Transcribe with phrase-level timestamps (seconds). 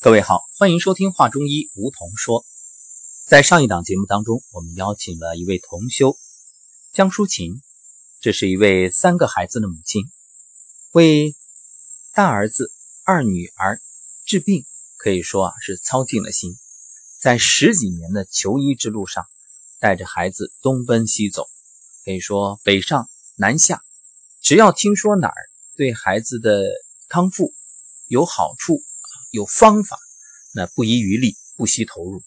[0.00, 2.46] 各位好，欢迎收听《话中医》，梧桐说。
[3.26, 6.16] 在上一档节目当中，我们邀请了一位同修
[6.92, 7.60] 江淑琴，
[8.20, 10.04] 这是一位三个孩子的母亲，
[10.92, 11.34] 为
[12.14, 12.70] 大儿子、
[13.02, 13.80] 二女儿
[14.24, 14.64] 治病，
[14.98, 16.56] 可以说啊是操尽了心，
[17.18, 19.26] 在十几年的求医之路上，
[19.80, 21.48] 带着孩子东奔西走，
[22.04, 23.82] 可以说北上南下，
[24.40, 26.62] 只要听说哪儿对孩子的
[27.08, 27.52] 康复
[28.06, 28.84] 有好处。
[29.30, 29.98] 有方法，
[30.54, 32.22] 那不遗余力，不惜投入。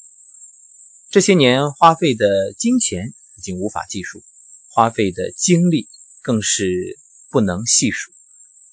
[1.10, 4.24] 这些年花费的金钱已经无法计数，
[4.68, 5.90] 花费的精力
[6.22, 7.00] 更是
[7.30, 8.12] 不能细数。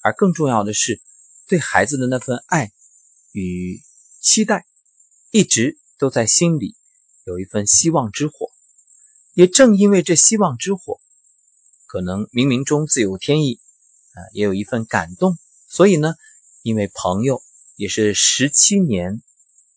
[0.01, 1.01] 而更重要的是，
[1.47, 2.71] 对孩子的那份爱
[3.31, 3.81] 与
[4.21, 4.65] 期待，
[5.31, 6.75] 一直都在心里
[7.25, 8.51] 有一份希望之火。
[9.33, 11.01] 也正因为这希望之火，
[11.87, 13.59] 可能冥冥中自有天意，
[14.13, 15.37] 啊，也有一份感动。
[15.67, 16.13] 所以呢，
[16.61, 17.43] 因为朋友。
[17.79, 19.21] 也是十七年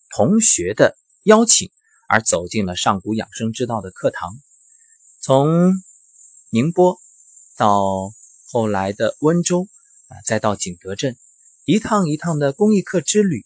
[0.09, 1.71] 同学的邀请
[2.09, 4.41] 而走进了上古养生之道的课堂，
[5.21, 5.71] 从
[6.49, 6.99] 宁波
[7.55, 8.11] 到
[8.51, 9.69] 后来的温州
[10.09, 11.15] 啊，再到景德镇，
[11.63, 13.45] 一趟一趟的公益课之旅。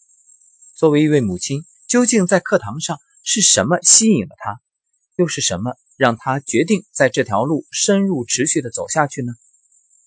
[0.74, 4.60] 作为一位母亲，究竟在课堂上是什么吸引了她，
[5.18, 9.34] 又是什么让她决定在这条路深入持续的走下去呢？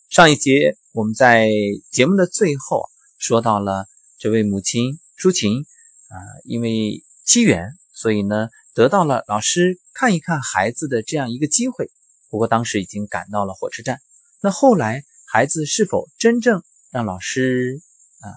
[0.08, 1.48] 上一节我们在
[1.92, 3.86] 节目的最后说到了。
[4.20, 5.64] 这位母亲舒琴
[6.08, 11.90] 啊，因为机缘，所以呢得到了老师看一看孩子的这样一个机会。
[12.28, 14.02] 不过当时已经赶到了火车站。
[14.42, 17.80] 那后来孩子是否真正让老师
[18.18, 18.28] 啊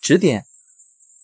[0.00, 0.46] 指点，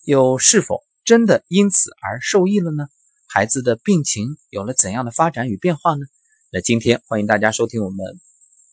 [0.03, 2.89] 又是否真的因此而受益了呢？
[3.25, 6.05] 孩子的病情有了怎样的发展与变化呢？
[6.51, 8.19] 那今天欢迎大家收听我们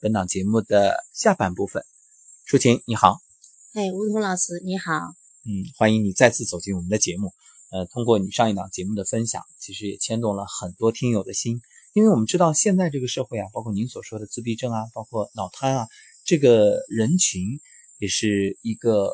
[0.01, 1.85] 本档节目的下半部分。
[2.45, 3.21] 舒琴你好，
[3.75, 5.15] 哎，吴桐老师你好。
[5.49, 7.33] 嗯，欢迎你再次走进我们的节目。
[7.71, 11.61] 呃，通过你上一档节目的分享，其实也牵动了很多听友的心。
[11.93, 15.87] 因为我们知道现在这个社会啊，包括您所说的自闭症啊，包括脑瘫啊，
[16.25, 17.61] 这个人群
[17.99, 19.13] 也是一个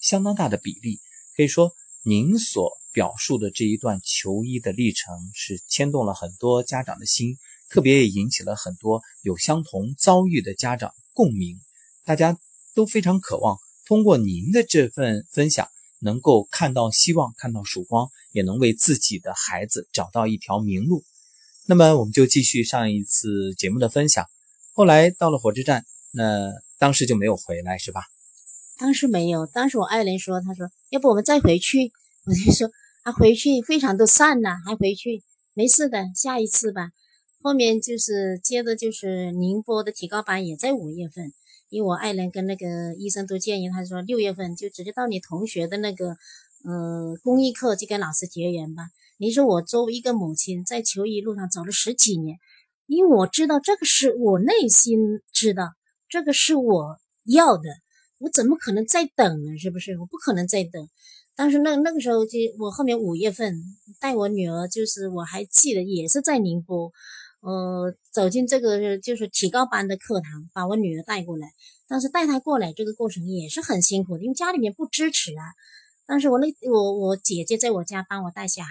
[0.00, 1.00] 相当大的比例。
[1.36, 1.72] 可以说，
[2.04, 7.36] 您所表述的这一段求医的历程，是牵动了很多家长的心，
[7.68, 11.58] 特别也引起了很多有相同遭遇的家长共鸣。
[12.04, 12.38] 大家
[12.76, 13.58] 都非常渴望。
[13.86, 15.68] 通过您的这份分享，
[16.00, 21.04] 能够看到希望，看到曙光，也能为自己的孩子找到一条明路。
[21.66, 24.26] 那么，我们就继续上一次节目的分享。
[24.72, 28.02] 后来到了火车站，那当时就没有回来，是吧？
[28.76, 31.92] 当时没有，当时我爱人说：“他说要不我们再回去。
[32.26, 32.70] ”我就说
[33.04, 35.22] ：“啊回去非常的散了，还回去
[35.54, 36.90] 没事的，下一次吧。”
[37.40, 41.32] 后面就是接着就是宁波的提高班也在五月份。
[41.68, 46.16] 因为我爱人跟那个医生都建议，他说六月份就直接到你同学的那个，
[46.64, 48.84] 呃，公益课就跟老师结缘吧。
[49.18, 52.38] 你说我作为一个母亲，在求医路上走了十几年，
[52.86, 54.98] 因为我知道这个是我内心
[55.32, 55.72] 知道，
[56.08, 57.68] 这个是我要的，
[58.18, 59.58] 我怎么可能再等呢？
[59.58, 59.98] 是不是？
[59.98, 60.88] 我不可能再等。
[61.36, 63.60] 但是那那个时候就我后面五月份
[64.00, 66.92] 带我女儿，就是我还记得也是在宁波。
[67.44, 71.46] 呃，走进这个就是提高班的课堂，把我女儿带过来。
[71.86, 75.44] 但是带她过来这个过程也是很辛苦的，因为家里面不支持啊。
[76.06, 78.70] 但是我那我我姐姐在我家帮我带小孩，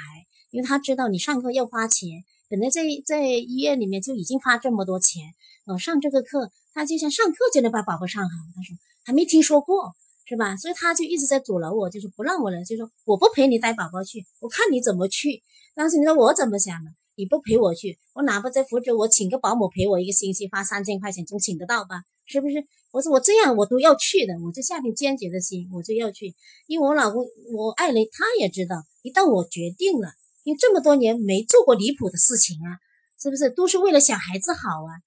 [0.50, 5.22] 因为她知道你上课要花钱，本来在在医院里面就已经花这么多钱，
[5.67, 8.29] 呃，上这个课，她就想上课就能把宝宝上好。
[8.55, 9.94] 她说还没听说过，
[10.25, 10.57] 是吧？
[10.57, 15.44] 所以她就一直在阻挠我，就是不让我来，就说我不陪你带宝宝去，我看你怎么去。
[15.75, 16.90] 当时你说我怎么想的？
[17.16, 22.03] 你不陪我去，我哪怕在福州，我请个保姆陪我一个星期，花三千块钱总请得到吧？
[22.25, 22.66] 是不是？
[22.91, 26.34] 我说我这样我都要去的，我就下定坚决的心，我就要去。
[26.68, 30.13] 因为我老公，我爱人他也知道，一旦我决定了，
[30.44, 32.79] 因为这么多年没做过离谱的事情啊，
[33.22, 33.50] 是不是？
[33.50, 35.02] 都是为了小孩子好啊。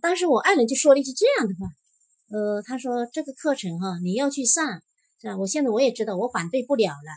[0.00, 1.68] 当时我爱人就说了一句这样的话，
[2.30, 4.80] 呃，他说这个课程哈，你要去上，
[5.20, 5.36] 是吧？
[5.36, 7.10] 我现在我也知道，我反对不了了。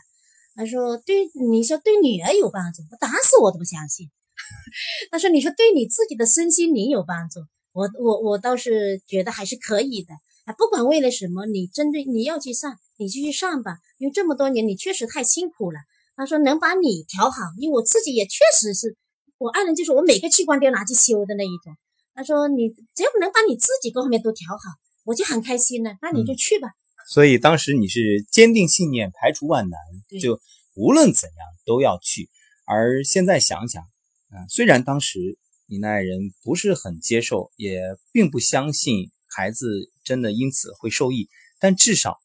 [0.54, 4.10] 他说对，你说对女儿有帮助，我打死我都不相信。
[5.10, 7.40] 他说：“你说对你自己的身心灵有帮助，
[7.72, 10.14] 我我我倒是觉得还是可以的
[10.44, 10.54] 啊。
[10.56, 13.78] 不管为了什么，你针对你要去上，你就去上吧。
[13.98, 15.78] 因为这么多年你确实太辛苦了。”
[16.16, 18.96] 他说：“能把你调好，因为我自己也确实是
[19.38, 21.74] 我爱人，就是我每个器官都要拿去修的那一种。”
[22.14, 24.58] 他说：“你只要能把你自己各方面都调好，
[25.04, 25.96] 我就很开心了。
[26.02, 26.68] 那你就去吧。”
[27.08, 29.78] 所以当时你是坚定信念，排除万难，
[30.20, 30.40] 就
[30.74, 32.28] 无论怎样都要去。
[32.66, 33.82] 而现在想想。
[34.30, 37.80] 啊，虽然当时你那爱人不是很接受，也
[38.12, 41.28] 并不相信孩子真的因此会受益，
[41.58, 42.18] 但至少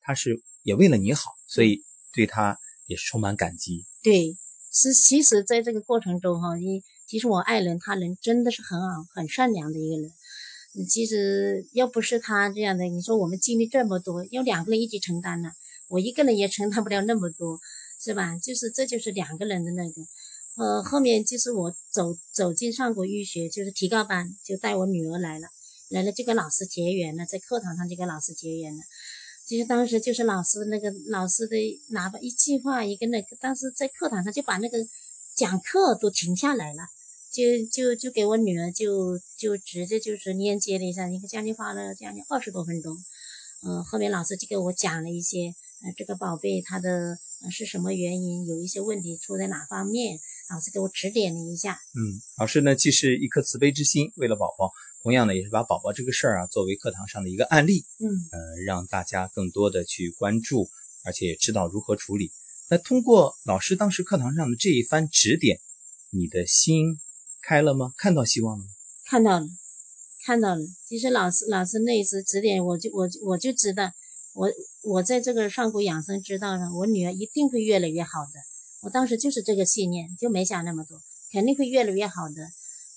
[0.00, 3.84] 他是也为了你好，所以对他也是充满感激。
[4.02, 4.36] 对，
[4.72, 10.10] 是其实在这个过程中哈，因其实我爱人他人真的是很好、很善良的一个人。
[10.88, 15.50] 其实要不是他这样的，你说我们经历这么多，要两个人一起承担呢，
[15.88, 17.58] 我一个人也承担不了那么多，
[18.00, 18.38] 是吧？
[18.38, 20.02] 就是这就是两个人的那个。
[20.60, 25.48] 呃，后面就是我走走进上国医学，就是提高班，就带我女儿来了，
[25.88, 28.82] 来了就跟老师结缘了，在课堂上就跟老师结缘了。
[29.46, 31.56] 其实当时就是老师那个老师的
[31.92, 34.76] 哪怕一句话一个那个，当时在课堂上就把那个
[35.34, 36.82] 讲课都停下来了。
[37.32, 42.96] 就就就给我女儿就就直接就是连接了一下，一个将近花了将近二十多分钟，
[43.62, 47.16] 嗯，后面老师就给我讲了一些，呃，这个宝贝他的
[47.50, 50.18] 是什么原因，有一些问题出在哪方面，
[50.50, 51.78] 老师给我指点了一下。
[51.94, 60.68] 嗯，老师呢既是一颗慈悲之心，为了宝宝，同样呢也是把宝宝这个事儿啊作为课堂上的一个案例，嗯，呃，让大家更多的去关注，
[61.04, 62.32] 而且也知道如何处理。
[62.68, 65.60] 那通过老师当时课堂上的这一番指点，
[66.10, 66.98] 你的心。
[67.42, 67.94] 开了吗？
[67.96, 68.70] 看到希望了吗？
[69.06, 69.46] 看到了，
[70.26, 70.60] 看到了。
[70.86, 73.90] 其实老师老师那一次指点，我就我我就知道，
[74.34, 74.52] 我
[74.82, 78.49] 我在这个上古养生之道上，我女儿一定会越来越好的。
[78.82, 81.00] 我当时就是这个信念，就没想那么多，
[81.32, 82.48] 肯定会越来越好的，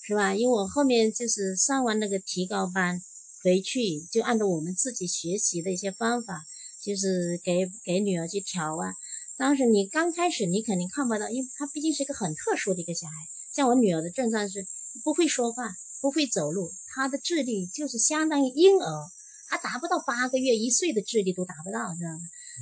[0.02, 0.34] 是吧？
[0.34, 3.02] 因为我后面就是上完那个提高班
[3.44, 6.44] 回去，就按照我们自己学习的一些方法，
[6.82, 8.94] 就是给给女儿去调啊。
[9.36, 13.14] 当时你刚开始你肯定看不到，因为她毕竟是一个很特殊的一个小孩。
[13.52, 14.66] 像我女儿的症状是
[15.04, 19.12] 不会说话，不会走路，她的智力就是相当于婴儿，
[19.50, 22.20] 还达不到八个月、一岁的智力都达不到，知道吗？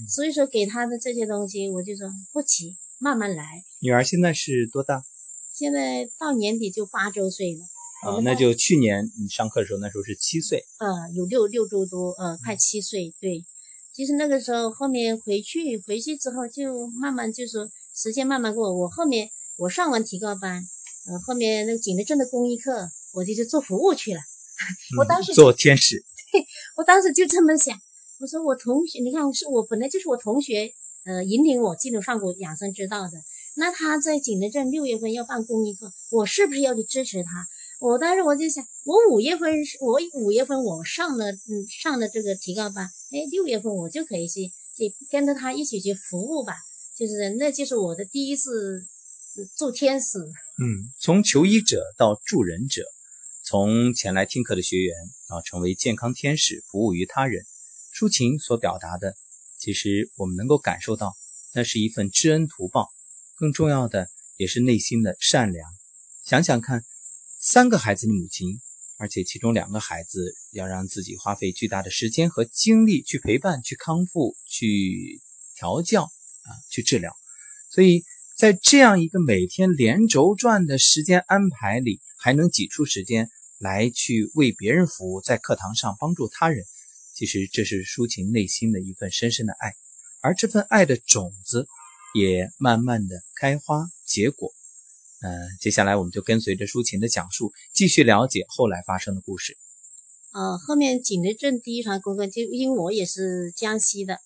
[0.10, 3.64] 所以说给她的这些东西，我就说不急，慢慢来。
[3.80, 5.04] 女儿现在是多大？
[5.52, 7.62] 现在到年底就八周岁了。
[8.06, 10.64] 啊，那就去年你上课的时候，那时候是七岁。
[10.80, 13.12] 呃，有六六周多，呃，快七岁。
[13.20, 13.44] 对，
[13.92, 20.64] 其实那个时候后面回去，回去之后就慢慢就说时间慢慢过，我后面我上完提高班。
[21.08, 24.22] 呃，后面那个景德镇的公益课，我就去做服务去了。
[25.00, 26.04] 我当时做天使，
[26.78, 27.76] 我当时就这么想，
[28.20, 30.72] 我说我同学，你看是我本来就是我同学，
[31.06, 33.12] 呃，引领我进入上古养生之道的。
[33.56, 37.46] 那他在景德镇六月份要办公益课，我是不是要去支持他？
[37.80, 39.52] 我当时我就想，我五月份
[39.82, 46.54] 我五月份我上了嗯上了这个提高班，哎，六月份我就可以去去跟着他一起去服务吧。
[46.96, 48.86] 就是那就是我的第一次
[49.56, 50.20] 做天使。
[50.20, 52.84] 嗯，从求医者到助人者，
[53.44, 54.96] 从前来听课的学员
[55.28, 57.44] 啊，成为健康天使，服务于他人。
[57.94, 59.16] 抒情所表达的，
[59.62, 61.16] 其实我们能够感受到，
[61.54, 62.90] 那是一份知恩图报。
[63.36, 65.70] 更重要的，也是内心的善良。
[66.26, 66.84] 想想看，
[67.40, 68.60] 三个孩子的母亲，
[68.98, 75.22] 而且其中两个孩子要让自己花费巨大的时间和精力去陪伴、去康复、去
[75.56, 77.16] 调教啊，去治疗，
[77.70, 78.04] 所以。
[78.38, 83.30] 在这样一个每天连轴转的时间安排里，还能挤出时间
[83.60, 86.66] 来去为别人服务，在课堂上帮助他人，
[87.14, 89.74] 其实这是抒情内心的一份深深的爱，
[90.22, 91.68] 而这份爱的种子
[92.14, 94.52] 也慢慢的开花结果。
[95.22, 99.58] 嗯，接下来我们就跟随着抒情的讲述，继续了解后来发生的故事。
[100.34, 104.20] 呃，后面景德镇第一场功课，就因为我也是江西的，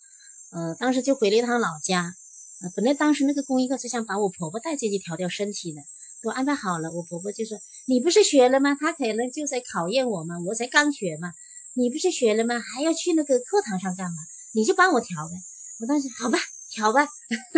[0.52, 2.14] 呃，当时就回了一趟老家。
[2.76, 5.82] 本来当时那个公益课是想把我婆婆带进去调调身体的，
[6.24, 6.92] 都安排好了。
[6.92, 8.76] 我婆婆就说：“你不是学了吗？
[8.80, 11.34] 他可能就在考验我嘛，我才刚学嘛。
[11.76, 12.60] 你不是学了吗？
[12.60, 14.18] 还要去那个课堂上干嘛？
[14.54, 15.34] 你就帮我调呗。”
[15.80, 16.40] 我当时好吧，
[16.72, 17.06] 调吧，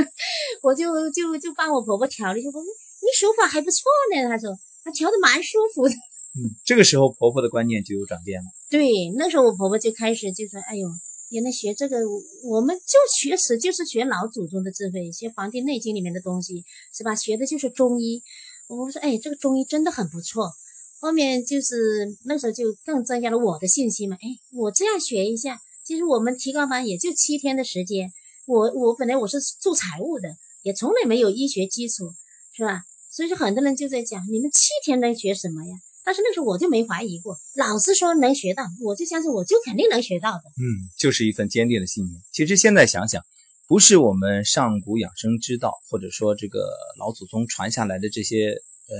[0.63, 2.47] 我就就就帮我婆婆调了一下。
[2.49, 3.83] 我说：“你手法还不错
[4.13, 5.93] 呢。”她说：“她调的蛮舒服的。”
[6.37, 8.45] 嗯，这个时候婆婆的观念就有转变了。
[8.69, 10.87] 对，那时候我婆婆就开始就说：“哎呦。”
[11.29, 11.97] 原来学这个，
[12.45, 16.63] 我们就学史，就是学老祖宗的智慧，学《黄帝内经》里面的东西，
[16.95, 17.15] 是吧？
[17.15, 18.23] 学的就是中医。
[18.69, 20.49] 我说，哎，这个中医真的很不错。
[20.99, 24.17] 后面就是那时候就更增加了我的信心嘛。
[24.21, 28.11] 哎，我这样学一下，其实我们提高班也就七天的时间。
[28.45, 30.29] 我我本来我是做财务的，
[30.63, 32.09] 也从来没有医学基础，
[32.55, 32.81] 是吧？
[33.11, 35.75] 所以说很多人就在讲，你们七天能学什么呀？
[36.05, 40.43] 但是那时候我就没怀疑过，老师说能学到，我就相信我就肯定能学到的。
[40.57, 42.21] 嗯，就是一份坚定的信念。
[42.31, 43.21] 其实现在想想，
[43.67, 48.55] 不是我们上古养生之道，或者说这个老祖宗传下来的这些
[48.87, 48.95] 呃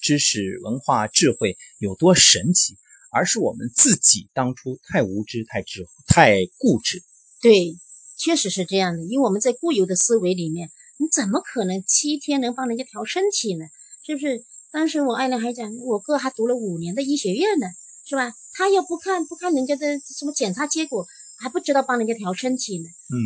[0.00, 2.76] 知识、文化、智慧有多神奇，
[3.12, 7.02] 而是我们自己当初太无知、太智、太固执。
[7.40, 7.76] 对，
[8.16, 9.04] 确实是这样的。
[9.04, 13.66] 因为我们在固有的思维里面，你怎么可能七天能帮人家调身体呢？
[14.04, 14.44] 是不是？
[14.72, 17.66] 当时我爱人还讲，我哥还读了五年的医学院呢，
[18.04, 18.34] 是吧？
[18.52, 21.06] 他要不看不看人家的什么检查结果，
[21.38, 22.84] 还不知道帮人家调身体呢。
[23.08, 23.16] 嗯，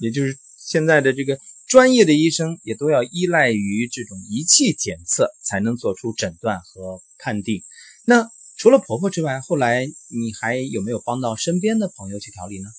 [0.00, 7.62] 也就是现在的这个专业的医生也都要依赖于这种仪器检测才能做出诊断和判定。
[8.06, 12.70] 那除了婆婆之外，后来你还有没有帮到身边的朋友去调理呢？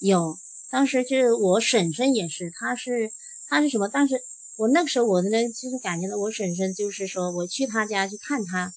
[0.00, 0.38] 有，
[0.70, 3.12] 当时就是我婶婶也是，她是
[3.48, 3.86] 她是什么？
[3.86, 4.18] 当时
[4.56, 8.72] 我那个时候我的呢，就是感觉到我婶婶就是说我去她家去看她，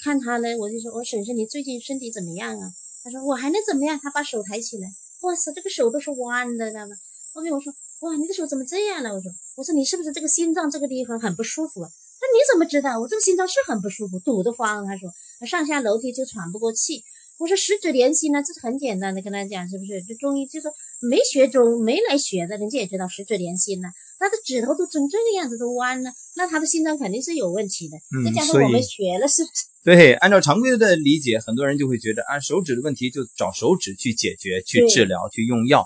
[0.00, 2.70] 看她呢，我就说我婶婶你最近身体怎么样啊？
[3.02, 3.98] 她说我还能怎么样？
[4.02, 4.86] 她把手抬起来，
[5.22, 6.94] 哇塞，这个手都是弯的，知道吗？
[7.32, 7.72] 后面我说。
[8.00, 9.14] 哇，你的手怎么这样了？
[9.14, 11.88] 我说，我说你是不是这个心脏这个地方很不舒服啊？
[12.20, 13.00] 那你怎么知道？
[13.00, 14.86] 我这个心脏是很不舒服，堵得慌。
[14.86, 15.10] 他说，
[15.46, 17.02] 上下楼梯就喘不过气。
[17.36, 20.02] 我说十指连心呢，这是很简单的，跟他讲是不是？
[20.02, 20.70] 这中医就说
[21.00, 23.88] 没学中没来学的，人家也知道十指连心呢。
[24.18, 27.98] 他的指头都成这个样子，都弯了，那他的心脏肯定是有问题的。
[28.24, 29.64] 再加上我们学了，是不是？
[29.82, 35.84] 对，按照常规的理解，很多人就会觉得啊，手指的问题就找手指去解决、去治疗、去用药。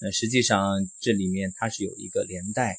[0.00, 2.78] 呃，实际上这里面它是有一个连带，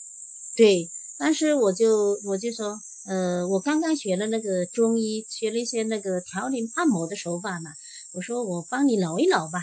[0.55, 0.89] 对。
[1.21, 7.71] 但是我就我就说，呃，我刚刚学了那个中医，学了一些那个调理按摩的手法嘛。
[8.13, 9.59] 我说我帮你挠一挠吧，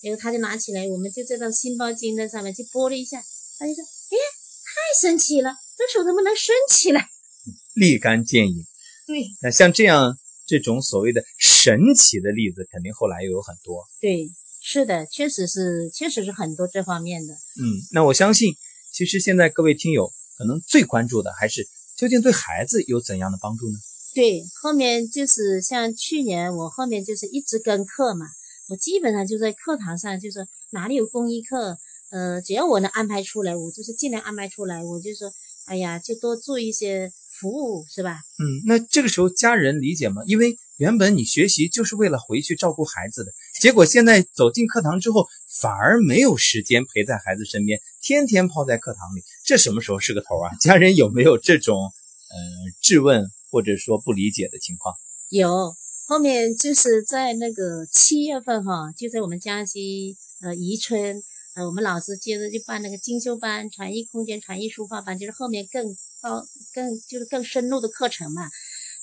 [0.00, 3.22] 结果他就拿起来，我们就在那心包经的上面去拨了一下，
[3.58, 7.06] 他就说，哎，太神奇了，这手怎么能伸起来？
[7.74, 8.64] 立竿见影。
[9.06, 9.26] 对。
[9.42, 13.84] 那像这样这种所谓的神奇的例子，肯定后来又有很多。
[14.00, 14.30] 对。
[14.66, 17.34] 是的，确实是，确实是很多这方面的。
[17.34, 18.54] 嗯，那我相信，
[18.90, 21.68] 其实现在各位听友可能最关注的还是
[21.98, 23.78] 究竟对孩子有怎样的帮助呢？
[24.14, 28.24] 对，后面就是像去年我后面就是一直跟课嘛，
[28.70, 31.76] 我基本上就在课堂上，就是哪里有公益课，
[32.10, 35.30] 呃，只要我能安排出来，我就是尽量安排出来，我就说，
[35.66, 38.20] 哎呀，就多做一些服务，是吧？
[38.38, 40.22] 嗯，那这个时候家人理解吗？
[40.26, 40.56] 因为。
[40.76, 43.30] 原本你学习就是为了回去照顾孩子的，
[43.64, 50.52] 结果现在走进课堂之后，反而没有时间陪在孩子身边，天天泡在课堂里，这什么时候是个头啊？
[50.60, 52.36] 家人有没有这种呃
[52.82, 54.94] 质问或者说不理解的情况？
[55.30, 55.74] 有，
[56.06, 61.22] 后面就是在那个七月份哈，就在我们江西呃宜春，
[61.54, 65.86] 呃我们老师接着就办那个精修班、传艺空间、传艺书法班，就是后面更
[66.20, 68.42] 高、更就是更深入的课程嘛。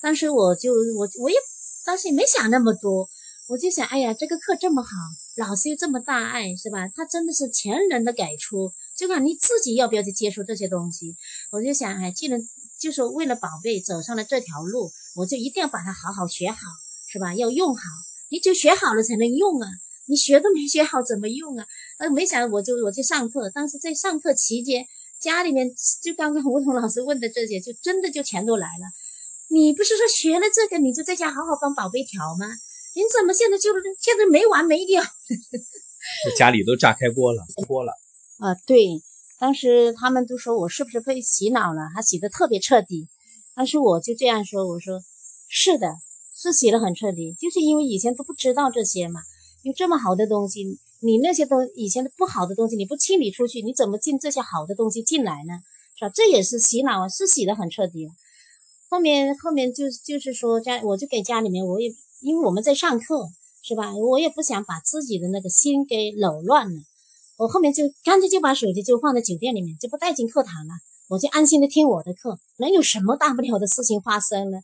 [0.04, 1.36] 当时我就我我也。
[1.84, 3.10] 当时也没想那么多，
[3.52, 4.90] 我就想，哎呀，这个课这么好，
[5.36, 6.88] 老师又这么大爱，是吧？
[6.96, 11.18] 他真的是前人的给出，就看你自己要不要去接受这些东西。
[11.52, 12.40] 我就想，哎，既然
[12.80, 16.60] 就是为了宝贝走上了这条路，我就一定要把它好好学好，
[17.10, 17.36] 是吧？
[17.36, 17.84] 要用好，
[18.30, 19.68] 你就学好了才能用啊！
[20.06, 21.66] 你学都没学好怎么用啊？
[22.00, 24.86] 呃，没想到我就我去上课，当时在上课期间，
[25.20, 25.70] 家里面
[26.02, 28.86] 就刚刚吴桐老师问的这些，就真的就全都来了。
[29.50, 32.48] 你不是说学了这个你就在家好好帮宝贝调吗？
[32.94, 35.04] 你怎么现在就现在没完没了？
[36.38, 37.94] 家里都炸开锅了，锅了
[38.40, 38.56] 啊！
[38.66, 39.02] 对，
[39.40, 41.82] 当时他们都说我是不是被洗脑了？
[41.96, 43.08] 还洗的特别彻底。
[43.56, 45.02] 当时我就这样说，我说
[45.48, 45.94] 是的，
[46.36, 49.22] 是洗的很彻底，就是因为以前都不知道这些嘛。
[49.64, 50.64] 有这么好的东西，
[51.02, 55.54] 你那些东以前的不好的东西你不清理出去，你怎么进这些好的东西进来呢？
[56.00, 56.12] 是吧？
[56.14, 58.10] 这也是洗脑啊，是洗的很彻底。
[58.90, 61.92] 后面后面就就是说家，我就给家里面，我也
[62.22, 63.28] 因为我们在上课，
[63.64, 63.96] 是吧？
[63.96, 66.82] 我也不想把自己的那个心给扰乱了。
[67.38, 70.74] 我后面就干脆就把手机就放在酒店里面，就不带进课堂了。
[71.10, 74.60] 我就安心的听我的课，能有什么大不了的事情发生呢？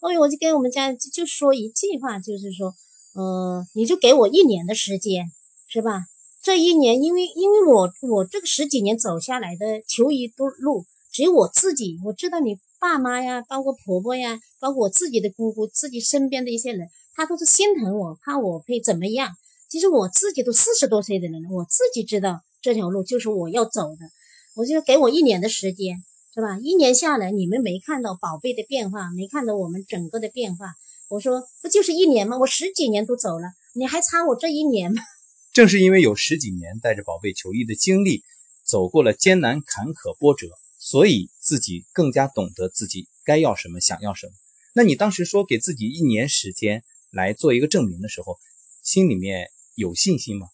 [0.00, 2.72] 后面我就跟我们家就说一句话，就是说，
[3.14, 5.30] 呃，你就给我一年的时间，
[5.68, 6.06] 是吧？
[6.42, 12.58] 这一年，因为因为我我这个十几年走下来的求医的路，只有我自己，我知道你。
[12.82, 16.88] 爸妈呀，包括婆婆呀，包括我自己的姑姑，自己身边的一些人，
[17.20, 19.36] 他都是心疼我，怕我会怎么样。
[19.68, 24.08] 其实我自己都四十多岁的人了，我自己知道这条路就是我要走的。
[24.54, 26.58] 我就给我一年的时间，是吧？
[26.62, 30.72] 一年下来，你们没看到宝贝的变化，没看到我们整个的变化。
[31.10, 32.38] 我说不就是一年吗？
[32.38, 35.02] 我十几年都走了，你还差我这一年吗？
[35.52, 38.22] 正是因为有十几年带着宝贝求医的经历，
[38.64, 40.46] 走过了艰难坎坷波折。
[40.78, 44.32] 所以自己更加懂得自己该要什么，想要什么。
[44.72, 48.38] 那你当时说给自己一年时间来做一个证明的时候，
[48.82, 50.48] 心里面有信心吗？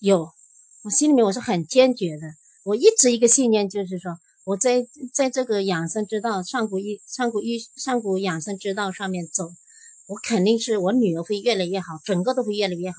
[0.00, 0.30] 有，
[0.82, 2.34] 我心里面我是很坚决的。
[2.64, 9.50] 我一直一个信念就是说，我在在这个养生之道、上古医、上古医、上古养生之道上面走，
[10.06, 12.98] 我肯定是我女儿会越来越好，整个都会越来越好。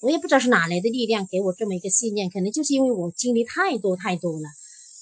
[0.00, 4.48] 我也不知道是哪来的力量给我这么一个信念，可能就是因为我经历太多太多了。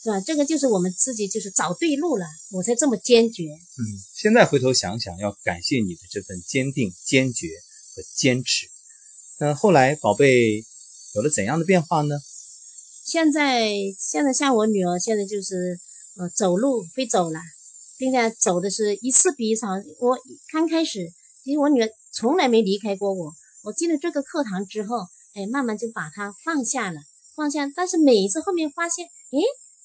[0.04, 0.20] 是吧？
[0.20, 3.44] 这个就是我们自己，就是找对路了，我才这么坚决。
[3.44, 3.80] 嗯，
[4.14, 7.49] 现在回头想想，要感谢你的这份坚定、坚决
[7.96, 8.66] 和坚持。
[9.38, 10.62] 那后来宝贝
[11.14, 12.16] 有了怎样的变化呢？
[13.06, 15.80] 现在，现在像我女儿，现在就是，
[16.18, 17.40] 呃走路会走了，
[17.96, 19.73] 并且走的是一次比一次好。
[20.00, 20.18] 我
[20.52, 21.08] 刚开始，
[21.42, 23.32] 其实我女儿从来没离开过我，
[23.62, 24.99] 我进了这个课堂之后，
[25.32, 27.00] 哎，慢慢就把她放下了，
[27.34, 27.66] 放下。
[27.75, 29.40] 但是每一次后面发现，诶，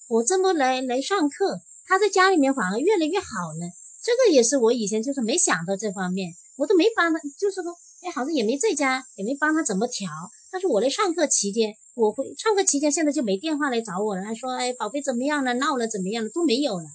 [0.09, 3.69] 我这么来来上课，他在家里面反而越来越好了。
[4.01, 10.09] 这个也是我以前就是没想到这方面，我都没帮他，就是说，哎，好像也没在家，也没帮他怎么调。
[10.49, 16.85] 但是我来上课期间，我会上课期间现在就没电话来找我了，还说哎宝贝怎么样了，闹了怎么样了都没有了。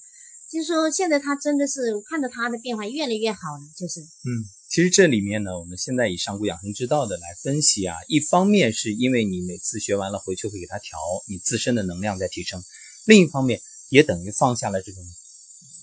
[0.51, 12.61] 就是说现在他真的是看到他的变化越来越好了，就是嗯，其实这里面呢，我们现在以上古养生之道的来分析啊，一方面是因为你每次学完了回去会给他调，你自身的能量在提升；
[13.05, 15.03] 另一方面也等于放下了这种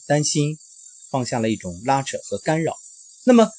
[0.07, 0.57] 担心，
[1.09, 2.75] 放下了一种拉扯和干扰。
[3.25, 3.49] 那么。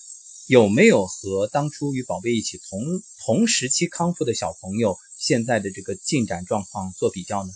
[0.48, 2.80] 有没有和当初与宝贝一起同
[3.24, 7.50] 同时期康复的小朋友现在的这个进展状况做比较呢？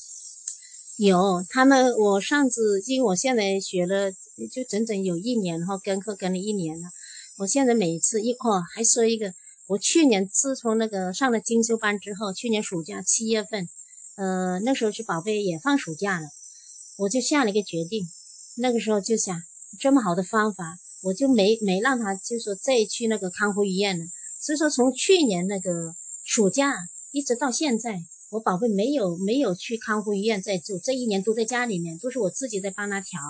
[0.97, 6.89] 有，他们我上次因为我现在学了就整整有一年，然后跟课跟了一年了。
[7.39, 9.35] 我现在每一次一哦，还说一个，
[9.67, 13.69] 我去年自从那个上了精修班之后，去年暑假七月份，
[14.17, 16.29] 呃，那时候是宝贝也放暑假了，
[16.97, 18.09] 我就下了一个决定，
[18.57, 19.41] 那个时候就想
[19.79, 20.79] 这么好的方法。
[21.03, 24.07] 我就没没让他，就说再去那个康复医院了。
[24.41, 25.95] 所以说，从去年那个
[26.25, 26.75] 暑假
[27.13, 33.21] 一直到现在，我宝贝没有没有去康复医院再住，这一年都在家里面，都是我自己在帮他调，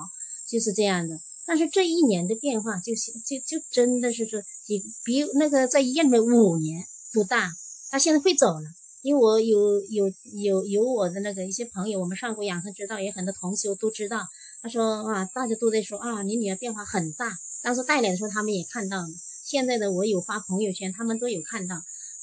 [0.48, 1.20] 就是这样的。
[1.44, 7.50] 但是这一年的变化，就是就就真的是说比比那个在医院里面五年都大。
[7.90, 8.70] 他现在会走了，
[9.02, 10.12] 因为我有有
[10.42, 14.26] 有有我的那个一些朋友，我们上过养生之道，也很多同修都知道。
[14.62, 17.32] 他说啊，大家都在说啊，你女儿变化很大。
[17.62, 19.08] 当时带脸的时候，他们也看到了。
[19.44, 21.76] 现在的我有发朋友圈，他们都有看到。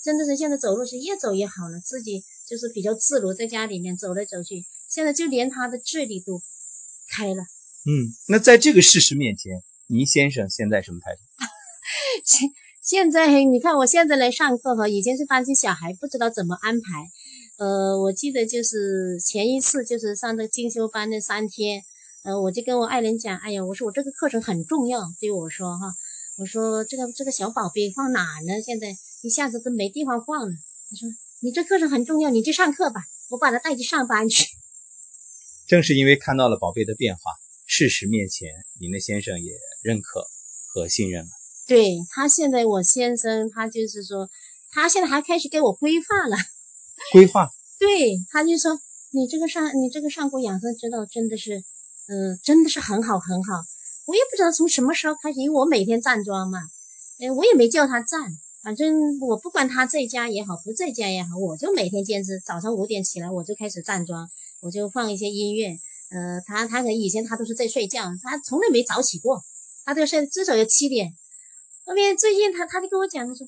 [0.04, 4.66] 真的是现在走路是越走越好了，自己就是比较自如，在家里面走来走去。
[4.90, 6.42] 现在就连他的智力都
[7.10, 7.44] 开了。
[7.86, 11.22] 嗯，那在这个事实面前，倪先生现在什么态度？
[12.84, 17.10] 现在你看，我现在来上课哈，以前是担心小孩不知道怎么安排。
[17.58, 21.82] 呃，我记得就是前一次就是上这进修班那三天。
[22.24, 25.94] 呃，我就跟我爱人讲，哎呀，我说我这个课程很重要，对我说哈，
[26.38, 28.62] 我说这个这个小宝贝放哪呢？
[28.62, 30.52] 现在一下子都没地方放了。
[30.90, 31.08] 他说
[31.40, 34.46] 你这课程很重要，你去上课吧，我把他带去上班去。
[35.68, 37.22] 正是因为看到了宝贝的变化，
[37.66, 38.50] 事实面前，
[38.82, 40.28] 您的先生也认可
[40.68, 41.30] 和信任了。
[41.68, 44.30] 对他现在，我先生他就是说，
[44.72, 46.38] 他现在还开始给我规划了。
[47.12, 47.50] 规划？
[47.80, 48.80] 对，他就说
[49.12, 51.64] 你这个上你这个上古养生之道，真的是。
[52.10, 53.54] 嗯，真的是很好很好。
[54.08, 56.60] 我也不知道从什么时候开始，因为我每天站桩嘛，
[57.18, 58.20] 哎，我也没叫他站，
[58.62, 65.78] 反正我不管他在家也好，不在家也好，我就每天坚持早上五点起来，我就开始站桩，我就放一些音乐。
[66.12, 69.42] 呃，他他可能以前他都是在睡觉，他从来没早起过，
[69.86, 71.14] 他这个是至少要七点。
[71.86, 73.48] 后面最近他他就跟我讲，他说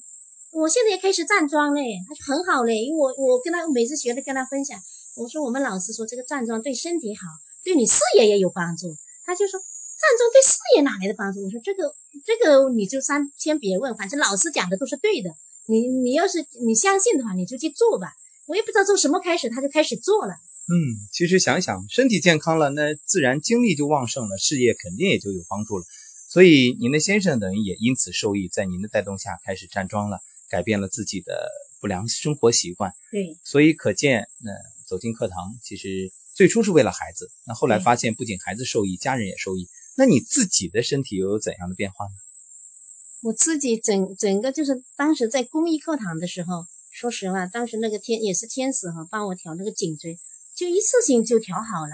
[0.51, 4.79] 我现在也开始站桩嘞，他说很好嘞，因为我我跟他每次学的跟他分享，
[5.15, 7.21] 我说我们老师说这个站桩对身体好。
[7.63, 8.95] 对你事业也有帮助，
[9.25, 11.43] 他就说站桩对事业哪来的帮助？
[11.43, 15.31] 我说这个这个你就先先别问，反正老师讲的都是对的。
[15.65, 18.13] 你你要是你相信的话，你就去做吧。
[18.45, 20.33] 我也不知道从什么开始，他就开始做了。
[20.69, 20.77] 嗯，
[21.11, 25.85] 其实想想，身体健康了，那自然精力就旺盛了，事业肯定也就有帮助了。
[26.35, 30.19] 所以您的先生等于也因此受益，在您的带动下开始站桩了，
[30.49, 32.91] 改变了自己的不良生活习惯。
[33.09, 34.51] 对，所以可见，那
[34.85, 36.11] 走进课堂其实。
[36.33, 39.69] 最初是为了孩子，那后来发现不仅孩子受益，家人也受益。
[39.95, 42.11] 那你自己的身体又有怎样的变化呢？
[43.21, 50.19] 我自己整整个就是当时在公益课堂的时候，说实话，当时那个天也是天使哈，帮我调那个颈椎，
[50.53, 51.93] 就一次性就调好了。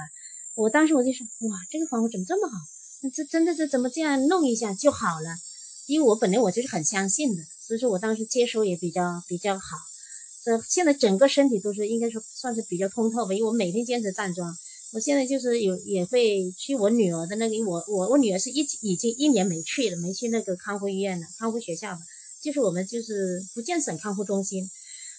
[0.56, 2.58] 我当时我就说，哇，这个方法怎么这么好？
[3.09, 5.35] 这真的是怎么这样弄一下就好了？
[5.87, 9.77] 因为我本来我就是很相信的，所以说我当时接收也比较比较好。
[10.43, 14.55] 这现在整个身体都是应该说算是比较通透吧，因为我每天坚持站桩。
[14.93, 21.99] 我现在就是有也会去我女儿的那个，我我我女儿是一已经一年没去了，没去那个康复医院了，康复学校了，
[22.41, 24.69] 就是我们就是福建省康复中心。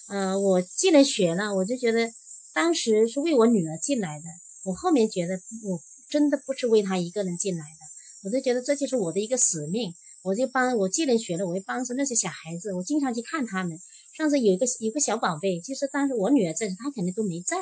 [0.07, 2.11] 嗯，我进了学了，我就觉得
[2.53, 4.25] 当时是为我女儿进来的，
[4.63, 5.79] 我后面觉得我
[6.13, 7.79] 真的不是为她一个人进来的，
[8.23, 13.79] 我就觉得这就是我的一个使命，我就帮我既能学了，我会帮助那些小孩子，我经常去看他们。
[14.15, 17.57] 上次有一个有个小宝贝，就是当时我女儿在，她肯定都没在。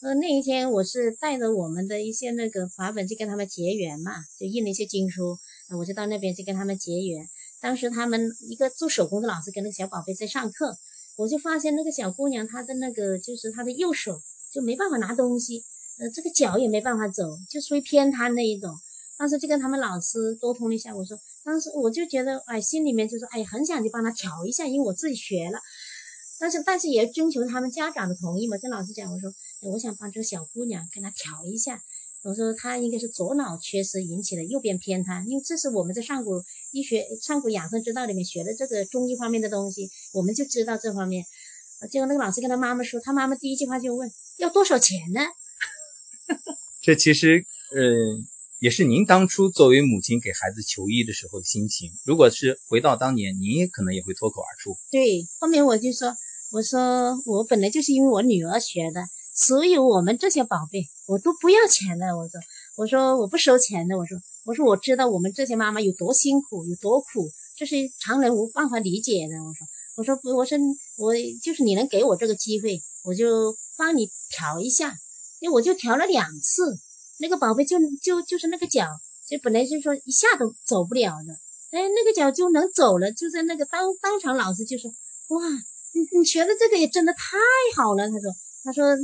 [0.00, 5.36] 呃，那一天我是带着我们的一些那个法本去跟他们结缘嘛，就印了一些经书，
[5.76, 7.26] 我就到那边去跟他们结缘。
[7.60, 10.78] 当时他们一个做手工的老师跟那个小宝贝在上课，
[11.16, 14.20] 我就发现那个小姑娘她的那个就是她的右手
[14.52, 15.64] 就没办法拿东西，
[15.98, 18.74] 呃，这个脚也没办法走，就属于偏瘫那一种。
[19.18, 25.58] 当时就跟他们老师沟通了一下，我说，当时我就觉得，哎，心里面就说，哎，很想去帮他调一下，因为我自己学了，
[26.40, 29.32] 但是但是也征求他们家长的同意嘛，跟老师讲，我说，
[29.70, 31.80] 我想帮这个小姑娘跟她调一下。
[32.24, 41.24] 我说她应该是左脑缺失引起的右边偏瘫，因为这是我们在上古医学、上古养生之道里面学的这个中医方面的东西，我们就知道这方面。
[41.90, 45.20] 结果那个老师跟他妈妈说，他妈妈第一句话就问要多少钱呢？
[46.82, 47.80] 这其实，呃，
[48.60, 51.90] 也是您当初作为母亲给孩子求医的时候的心情。
[52.04, 54.76] 如果是回到当年，您也可能也会脱口而出。
[54.90, 56.14] 对，后面我就说，
[56.52, 59.02] 我说我本来就是因为我女儿学的。
[59.34, 62.14] 所有我们这些宝贝，我都不要钱的。
[62.14, 62.38] 我说，
[62.76, 63.96] 我说我不收钱的。
[63.96, 69.42] 我说，我说我知道我们这些妈妈有多辛苦，有多苦，这是常人无办法理解的。
[69.42, 69.66] 我说，
[69.96, 70.58] 我说不，我说
[70.98, 74.94] 我就是你能给我这个机会，我就帮你调一下。
[75.42, 76.78] 因为我就调了两次，
[77.18, 78.86] 那个宝贝就就就是那个脚，
[79.28, 81.34] 就本来就说一下都走不了的，
[81.76, 83.10] 哎，那个脚就能走了。
[83.10, 85.48] 就在那个当当场，老师就说，哇，
[85.94, 87.36] 你你学的这个也真的太
[87.76, 88.08] 好了。
[88.08, 88.32] 他说。
[88.64, 88.94] 他说：“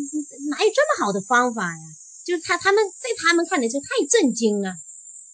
[0.50, 1.82] 哪有这么好的方法呀？
[2.24, 4.72] 就是他他们在他们看来就太震惊了。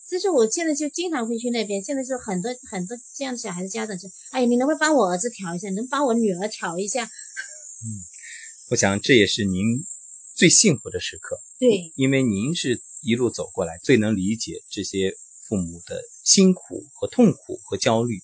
[0.08, 1.84] 所以说，我现在就经常会去那边。
[1.84, 5.68] 现在就很多很多这样的小孩子家长就，哎呀，你能不能帮我儿子调一下？
[5.72, 7.04] 能帮我女儿调一下？
[7.04, 8.00] 嗯，
[8.70, 9.84] 我想这也是您
[10.34, 11.40] 最幸福的时刻。
[11.58, 15.14] 对，因为您是一路走过来，最能理解这些
[15.46, 18.20] 父母的辛苦和痛苦和焦虑，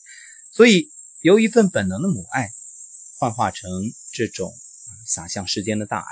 [0.50, 0.90] 所以
[1.22, 2.50] 由一份本能的母爱，
[3.18, 3.70] 幻化成
[4.12, 4.52] 这种。”
[5.06, 6.06] 洒向世间的大爱，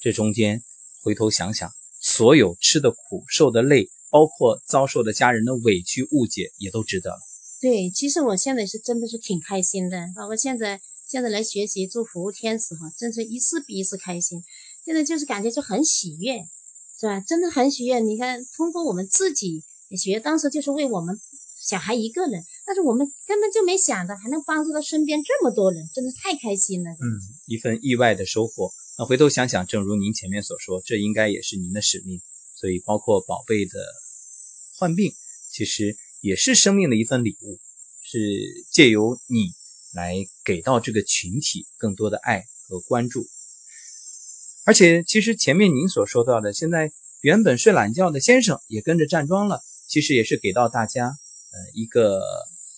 [0.00, 0.64] 这中间
[1.02, 7.20] 回头想想，所有吃的苦、受的累，包括遭受的家人的委屈、误解，也都值得了。
[7.60, 14.42] 对，其实我现在是真的是挺开心的，包括现在现在来学习做服务天使哈，真是一次比一次开心。
[14.84, 16.38] 现在就是感觉就很喜悦，
[16.98, 17.20] 是吧？
[17.20, 18.00] 真的很喜悦。
[18.00, 19.62] 你看，通过我们自己
[19.96, 21.18] 学，当时就是为我们
[21.60, 22.42] 小孩一个人。
[22.64, 26.90] 但是我们根本就没想到还能帮助到身边这么多人，真的太开心了。
[26.90, 27.04] 嗯，
[27.46, 28.70] 一份意外的收获。
[28.96, 32.20] 那回头想想，正如您前面所说，这应该也是您的使命。
[32.54, 33.80] 所以，包括宝贝的
[34.76, 35.12] 患病，
[35.50, 37.58] 其实也是生命的一份礼物，
[38.02, 38.18] 是
[38.70, 39.52] 借由你
[39.94, 40.14] 来
[40.44, 43.26] 给到这个群体更多的爱和关注。
[44.70, 52.22] 而且，其实前面您所说到的，现在原本睡懒觉的先生也跟着站桩了，其实也是给到大家呃一个。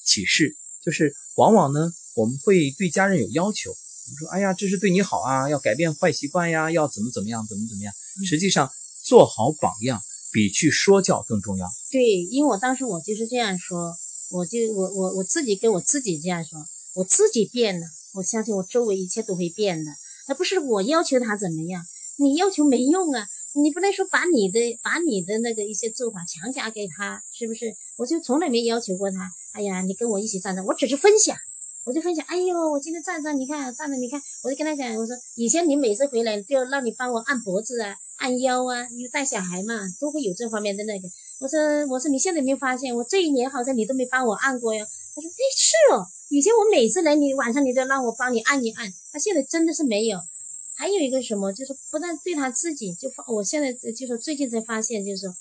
[0.04, 7.94] 启示就是，往往呢，我们会对家人有要求，我们说，哎呀，这是对你好啊，要改变坏习惯呀，要怎么怎么样，怎么怎么样。
[8.26, 8.68] 实际上，
[9.04, 10.00] 做好榜样
[10.32, 11.68] 比去说教更重要。
[11.92, 13.94] 对，因为我当时我就是这样说，
[14.30, 16.58] 我就我我我自己跟我自己这样说，
[16.94, 19.92] 我自己变了，我相信我周围一切都会变的。
[20.28, 21.82] 那不是我要求他怎么样，
[22.18, 27.74] 你要求没用啊，你不能说把你的把你的那个一些做法强加给他，是不是？
[27.96, 29.30] 我就从来没要求过他。
[29.52, 31.36] 哎呀，你跟我一起站着，我只是分享，
[31.84, 32.24] 我就分享。
[32.28, 41.08] 哎呦，我今天站着，你看站着，你看，我就跟他讲，我说以前你每次回来就让你帮我按脖子啊，按腰啊，因为带小孩嘛，都会有这方面的那个。
[41.40, 41.58] 我说，
[41.88, 44.84] 我说你现在没有发现，我这一年好像你都没帮我按过哟。
[45.14, 50.18] 他说，哎，是哦，以前我每次来你晚上你都让我帮你按一按，他现在真的是没有。
[50.74, 55.34] 还有一个什么，就是不但对他自己，就发，我现在就是最近才发现，就是说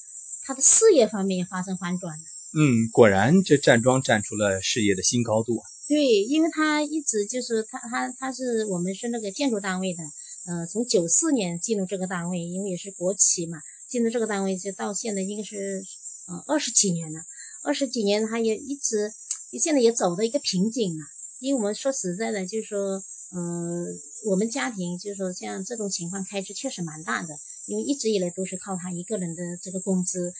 [0.43, 2.23] 他的事业方面也发生反转了。
[2.53, 5.63] 嗯，果然这站桩站出了事业的新高度啊！
[5.87, 10.03] 对，因为他一直就是他他他是我们是那个建筑单位的，
[10.47, 13.57] 呃，从九四年进入这个单位，因为也是国企嘛，
[13.87, 15.81] 进入这个单位就到现在应该是
[16.27, 17.21] 呃二十几年了，
[17.63, 19.13] 二十几年他也一直
[19.57, 21.05] 现在也走到一个瓶颈了，
[21.39, 23.01] 因为我们说实在的，就是说，
[23.33, 23.85] 嗯，
[24.25, 30.33] 我们家庭就是说像这种情况开支确实蛮大的，因为一直以来都是靠他一个人的这个工资。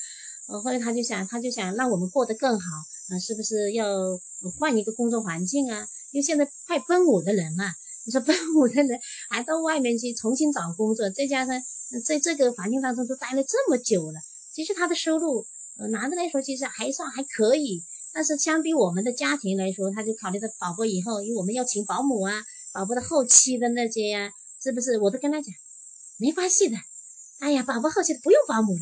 [0.48, 2.66] 呃，后来他就想，他就想让我们过得更好，
[3.10, 3.86] 啊，是不是要
[4.60, 5.88] 换一个工作环境啊？
[6.12, 7.72] 因为现在快奔五的人嘛，
[8.06, 9.00] 你说奔五的人
[9.30, 11.62] 还到外面去重新找工作，再加上
[12.04, 14.20] 在这个环境当中都待了这么久了，
[14.52, 15.46] 其实他的收入，
[15.78, 24.32] 呃，男的来说其实还算还可以，但是相比我们的家庭来说，他就考虑到宝宝以后，因为我们要请保姆啊，宝宝的后期的那些呀，
[24.62, 24.98] 是不是？
[25.00, 25.54] 我都跟他讲，
[26.18, 26.78] 没关系的，
[27.40, 28.82] 哎呀，宝宝后期不用保姆了。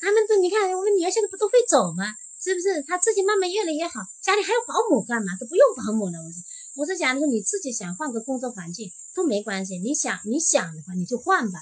[0.00, 2.04] 他们都你看，我们女儿现在不都会走吗？
[2.42, 2.82] 是不是？
[2.82, 5.36] 她自己慢慢越来越好，家里还有保姆干嘛？
[5.38, 6.18] 都不用保姆了。
[6.18, 6.38] 我说，
[6.76, 11.60] 我是讲说你自己想换个工作环境都没关系，你想你想的话你就换吧。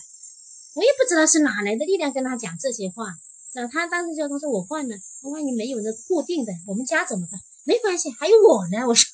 [0.74, 3.12] 我也不知道是哪来的力量跟他讲这些话。
[3.52, 7.38] 那他当时就他说我换了，万一没有那固定的，我们家怎么办？
[7.64, 8.86] 没关系，还有我呢。
[8.88, 9.06] 我说，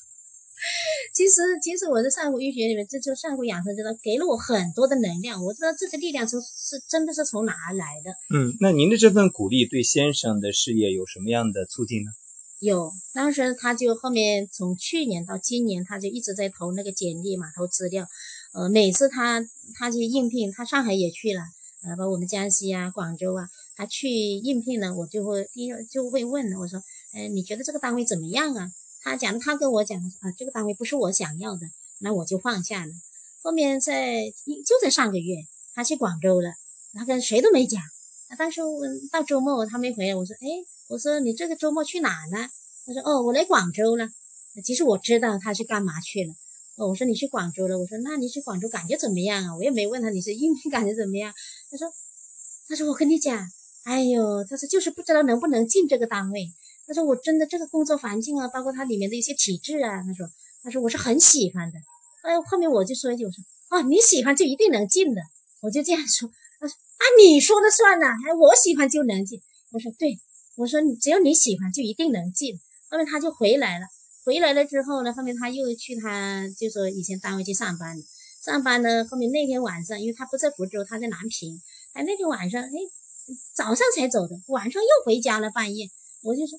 [1.13, 5.43] 其实其实我在上古医学里面，这就上古养生之道给了我很多的能量。
[5.43, 8.11] 我知道这个力量从是真的是从哪儿来的。
[8.35, 12.11] 嗯，那您的这份鼓励对先生的事业有什么样的促进呢？
[12.59, 18.07] 有，当时他就后面从去年到今年，他就一直在投那个简历嘛，投资料。
[18.53, 21.41] 呃，每次他他去应聘，他上海也去了，
[21.83, 26.81] 呃，把我们江西啊、广州啊，他去应聘呢，我就会第一就会问我说，
[27.13, 28.71] 呃，你觉得这个单位怎么样啊？
[29.09, 31.61] 他讲，他跟我讲啊，这个单位不是我想要的，
[31.99, 32.91] 那我就放下了。
[33.41, 34.31] 后面在
[34.65, 35.35] 就在上个月，
[35.73, 36.51] 他去广州了，
[36.93, 37.81] 他跟谁都没讲。
[38.29, 38.61] 他当时
[39.11, 40.47] 到周末他没回来，我说，哎。
[40.89, 42.47] 我说你这个周末去哪呢？
[42.85, 44.07] 他说哦，我来广州了。
[44.63, 46.33] 其实我知道他是干嘛去了。
[46.77, 47.77] 哦，我说你去广州了。
[47.77, 49.55] 我说那你去广州感觉怎么样啊？
[49.57, 51.33] 我也没问他你是应聘感觉怎么样。
[51.69, 51.91] 他说
[52.69, 53.45] 他说我跟你讲，
[53.83, 56.53] 哎呦，他说就是不知道能不能进这个单位。
[56.87, 60.25] 他说我真的这个工作环境啊，包括它里面的一些体制啊，他说
[60.63, 61.77] 他说我是很喜欢的。
[62.23, 65.21] 哎，后面我就说一句我说啊你喜欢就一定能进的。
[65.61, 66.29] 我就这样说。
[66.59, 68.07] 他说啊你说了算呐？
[68.07, 69.41] 哎我喜欢就能进。
[69.71, 70.17] 我说对。
[70.55, 72.59] 我说只要你喜欢就一定能进。
[72.89, 73.85] 后面他就回来了，
[74.25, 77.95] 回来了之后呢，后面他又去他就说以前单位去上班，
[78.43, 81.61] 上班呢后面那天晚上，因为他不在福州，他在南平，
[81.93, 82.71] 哎那天晚上哎
[83.53, 85.91] 早上才走的，晚上又回家了半夜，
[86.23, 86.57] 我就说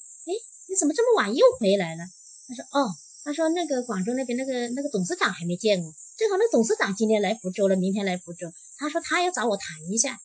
[0.69, 2.05] 你怎么这么晚又回来了？
[2.47, 10.19] 他说哦他说那个广州那边那个那个董事长还没见过，正好那董事长今天来福州了，明天来福州，他说他要找我谈一下，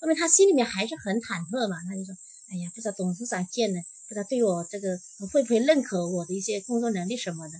[0.00, 2.14] 后面他心里面还是很忐忑嘛，他就说。
[2.46, 5.00] 哎呀，不知道董事长见了，不知道对我这个
[5.32, 7.54] 会不会认可我的一些工作能力什么的。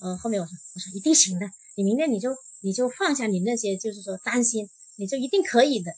[0.00, 5.92] 呃，后面我说，我说一定行的，你明天你就你就放下你那些就是说担心，你就一定可以的。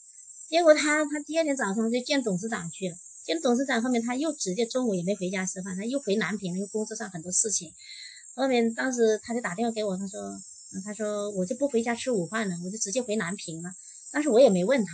[0.49, 7.71] 结果他他第二天早上就见董事长去了，见董事长后面他又直接中午也没回家吃饭，他又回南平了，又工作上很多事情。
[8.35, 10.19] 后面当时他就打电话给我，他说，
[10.83, 13.71] 他说我就不回家吃午饭了，我就直接回南平了。
[14.11, 14.91] 当时我也没问他，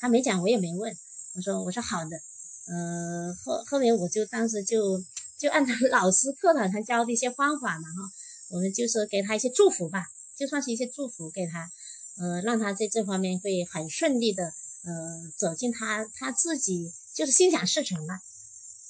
[0.00, 0.92] 他没讲我也没问，
[1.34, 2.18] 我说我说好的。
[2.66, 5.02] 呃，后后面我就当时就
[5.38, 8.10] 就按照 老师课堂上教的一些方法嘛，哈，
[8.50, 10.04] 我们就是给他一些祝福吧，
[10.36, 11.70] 就算是一些祝福给他，
[12.18, 14.44] 呃，让他在这方面会很顺利的，
[14.84, 18.14] 呃，走进他他自己就是心想事成了。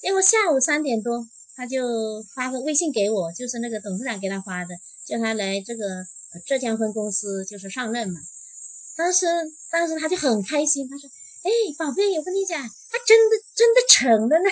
[0.03, 4.75] 结果下午三点多，他就发个微信给我，就是那个董事长给他发的，
[5.07, 6.05] 叫他来这个
[6.45, 8.21] 浙江分公司就是上任嘛。
[8.99, 9.25] 当时
[9.71, 11.09] 当时他就很开心，他说。
[11.41, 14.51] 哎，宝贝，我跟你讲，他真的真的成了呢！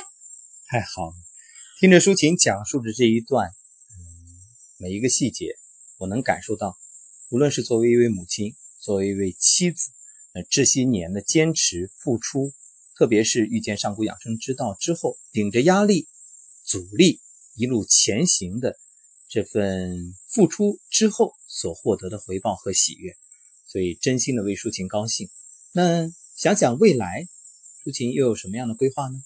[0.69, 1.15] 太好了，
[1.81, 3.51] 听着舒琴讲述的这一段，
[4.79, 5.59] 每一个细节，
[5.99, 6.79] 我能感受到，
[7.31, 9.91] 无论是作为一位母亲，作为一位妻子，
[10.35, 12.53] 呃，这些年的坚持付出，
[12.97, 16.09] 特别是遇见上古养生之道之后，顶着压力、
[16.65, 17.21] 阻力
[17.55, 18.77] 一路前行的
[19.29, 23.13] 这份付出之后所获得的回报和喜悦，
[23.67, 25.29] 所以真心的为舒琴高兴。
[25.73, 26.11] 那。
[26.39, 27.27] 想想未来，
[27.83, 29.23] 舒琴又有什么样的规划呢？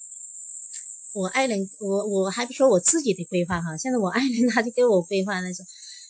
[1.12, 3.76] 我爱人，我我还不说我自己的规划哈。
[3.76, 5.66] 现在我爱人他就给我规划他，说，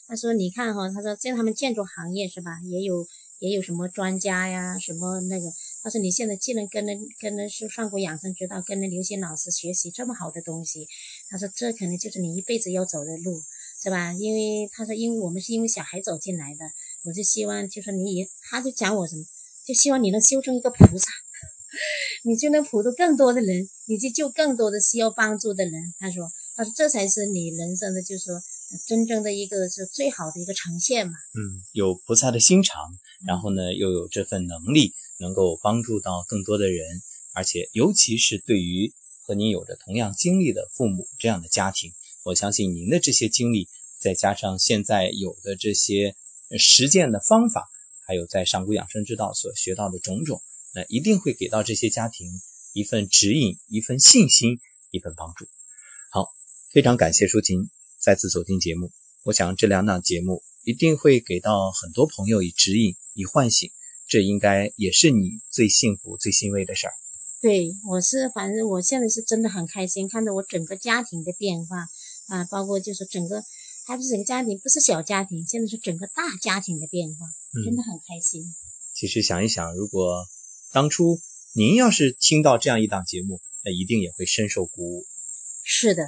[0.06, 3.06] 他说你看哈，他说在他们建筑行业是吧，也有
[3.38, 5.46] 也有什么专家呀，什么那个。
[5.82, 10.86] 他说你现在既能跟着跟着是上古养生之道，跟着刘星老师学习这么好的东西，
[11.28, 13.40] 他说这可能就是你一辈子要走的路，
[13.82, 14.12] 是吧？
[14.12, 16.64] 因为他说，因为我们是因为小孩走进来的，
[17.04, 19.24] 我就希望就是你也，他就讲我什么。
[19.62, 21.10] 就希望你能修成一个菩萨，
[22.24, 25.94] 你就能普度更多的人，你去救更多的需要帮助的人。
[25.98, 28.42] 他说：“他说这才是你人生的，就是说
[28.86, 37.02] 真正的一个是最好的一个呈现嘛。”嗯，有菩萨的心肠，然后呢又有这份能力，能够帮助到更多的人，
[37.32, 41.92] 而且尤其是对于和您有着同样经历的父母这样的家庭，
[42.24, 43.68] 我相信您的这些经历，
[44.00, 46.16] 再加上现在有的这些
[46.58, 47.68] 实践的方法。
[48.02, 50.42] 还有在上古养生之道所学到的种种，
[50.74, 52.26] 那一定会给到这些家庭
[52.72, 54.58] 一份指引、一份信心、
[54.90, 55.46] 一份帮助。
[56.10, 56.26] 好，
[56.72, 58.90] 非常感谢舒琴再次走进节目。
[59.22, 63.70] 我想这两档节目一定会给到很多朋友以指引、以唤醒，
[64.10, 66.92] 这应该也是你最幸福、最欣慰的事儿。
[67.40, 71.86] 对，我是反正我现在是真的很开心，看到我整个家庭的变化
[72.28, 73.42] 啊，包括就是整个。
[73.86, 77.26] 还不是整个家庭，不是小家庭，现在是整个大家庭的变化，
[77.64, 78.44] 真的很开心。
[78.94, 80.24] 其实想一想，如果
[80.70, 81.18] 当初
[81.54, 85.06] 您要是听到这样一档节目，那一定也会深受鼓舞。
[85.64, 86.06] 是的，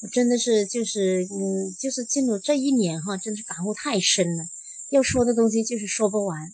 [0.00, 4.44] 我真的是就是嗯，就是进入这一年哈，真的是感悟太深了，
[4.90, 6.52] 要说的东西就是说不完。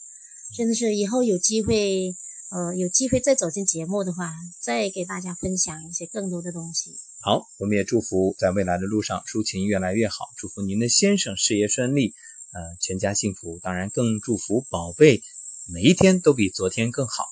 [0.57, 2.15] 真的是以后有机会，
[2.51, 6.97] 呃，有机会再走进节目的话，再给大家分享一些更多的东西。
[7.21, 10.27] 好，我们也祝福在未来的路上，抒情越来越好。
[10.37, 12.15] 祝福您的先生事业顺利，
[12.53, 13.59] 呃全家幸福。
[13.63, 15.23] 当然，更祝福宝贝
[15.67, 17.25] 每一天都比昨天更好。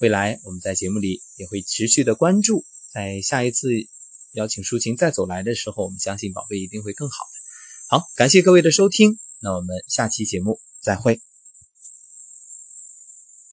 [0.00, 3.68] 未来我们在节目里也会持续的关注，在下一次
[4.32, 7.98] 邀请抒情再走来的时候，我们相信宝贝一定会更好的。
[7.98, 11.20] 好，感谢各位的收听，那我们下期节目再会。